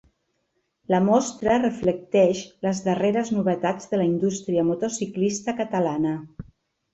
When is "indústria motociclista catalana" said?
4.13-6.17